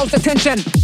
close 0.00 0.14
attention. 0.14 0.79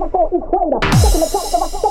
Wait, 0.00 1.87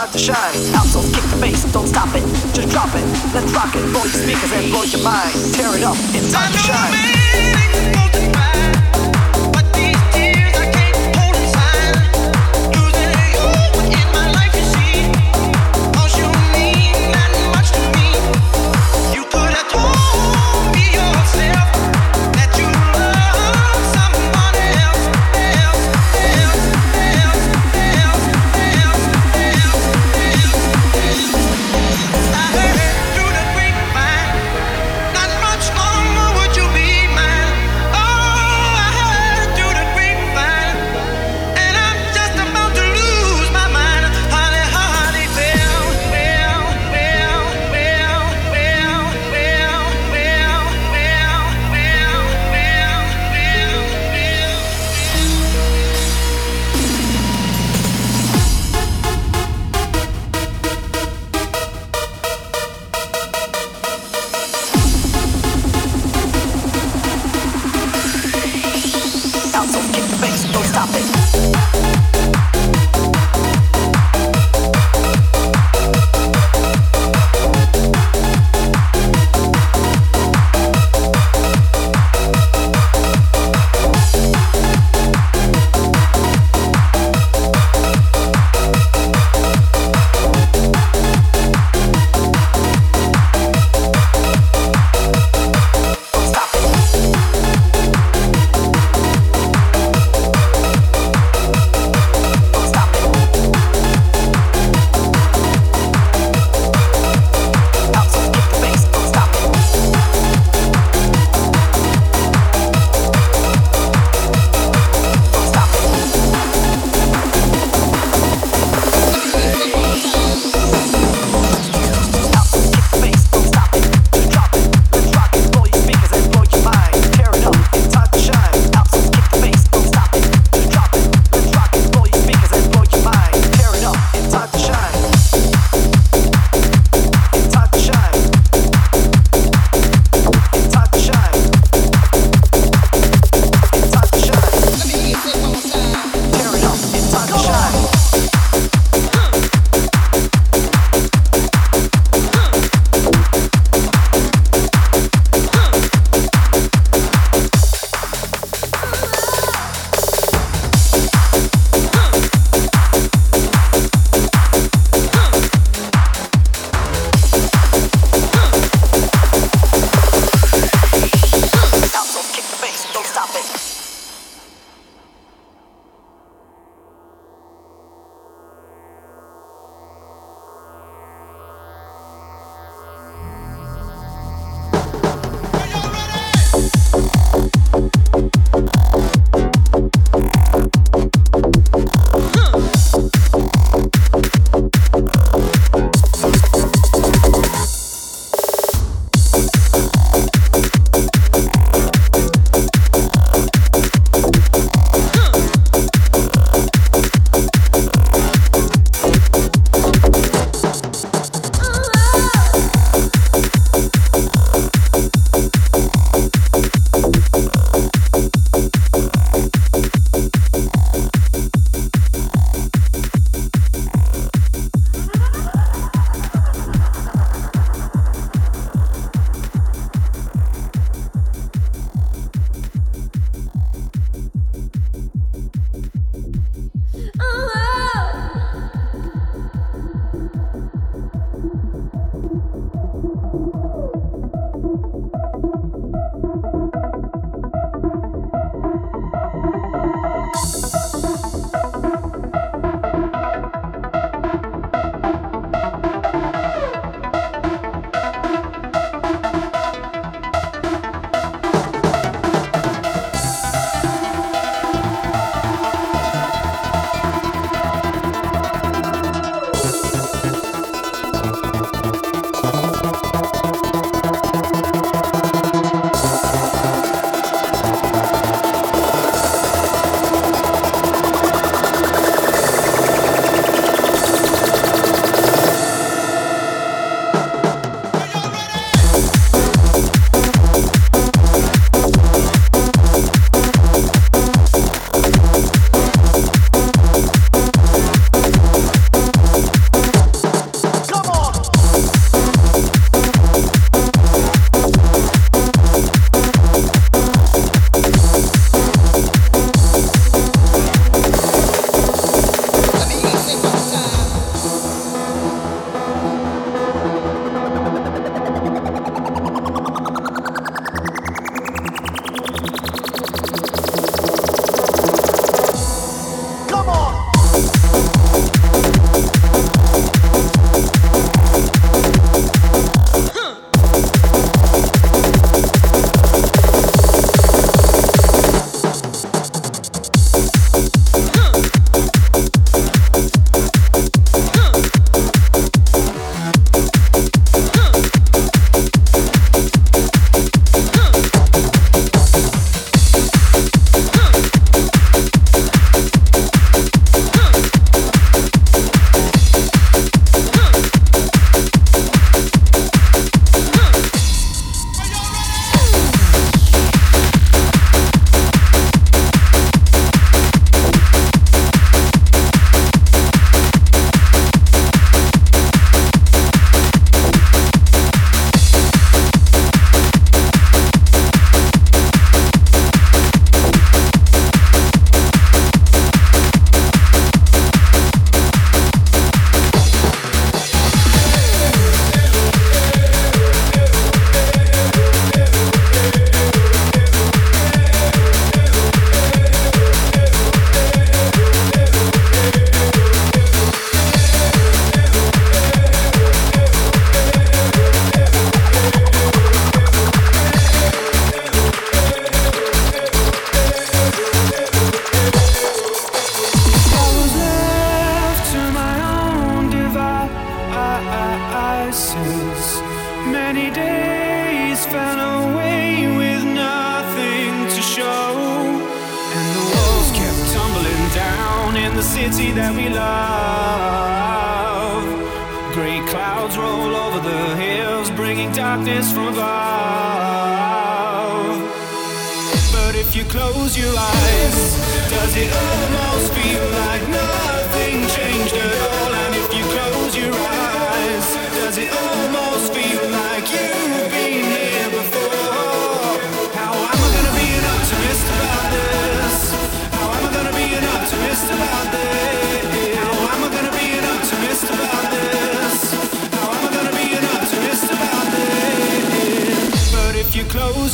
hard 0.00 0.12
to 0.12 0.18
shine. 0.18 0.49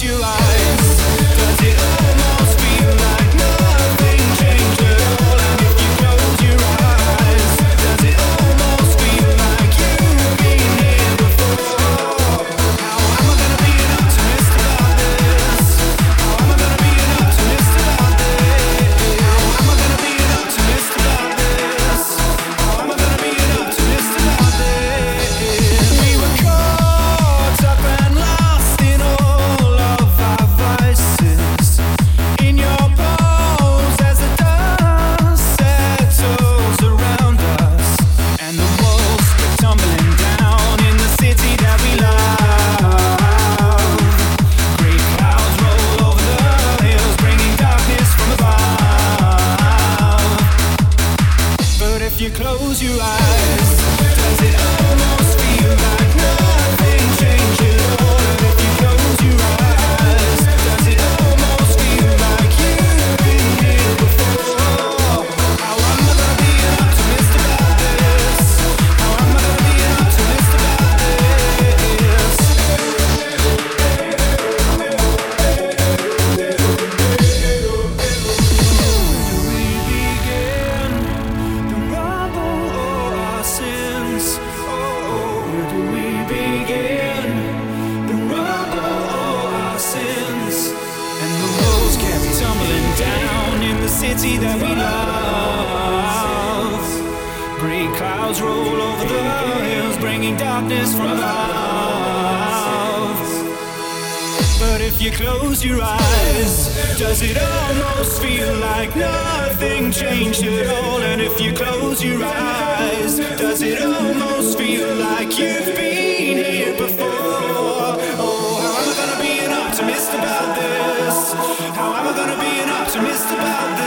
You 0.02 0.18
close 0.18 0.45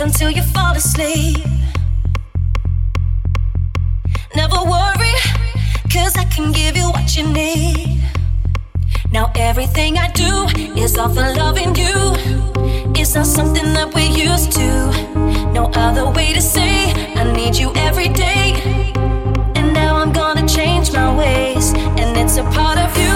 until 0.09 0.31
you 0.31 0.41
fall 0.41 0.75
asleep. 0.75 1.37
Never 4.35 4.59
worry, 4.75 5.15
cause 5.93 6.15
I 6.17 6.25
can 6.35 6.51
give 6.51 6.75
you 6.75 6.87
what 6.95 7.15
you 7.15 7.25
need. 7.31 8.01
Now 9.11 9.31
everything 9.35 9.99
I 9.99 10.07
do 10.25 10.33
is 10.83 10.97
all 10.97 11.09
for 11.09 11.27
loving 11.43 11.75
you. 11.75 11.95
It's 12.99 13.13
not 13.13 13.27
something 13.27 13.69
that 13.77 13.93
we 13.93 14.05
used 14.29 14.51
to. 14.59 14.69
No 15.53 15.69
other 15.85 16.09
way 16.17 16.33
to 16.33 16.41
say 16.41 16.91
I 17.21 17.23
need 17.31 17.55
you 17.55 17.71
every 17.87 18.09
day. 18.09 18.47
And 19.57 19.67
now 19.73 19.97
I'm 20.01 20.11
gonna 20.11 20.47
change 20.47 20.91
my 20.91 21.09
ways, 21.21 21.65
and 22.01 22.17
it's 22.17 22.37
a 22.37 22.45
part 22.57 22.79
of 22.79 22.91
you. 22.97 23.08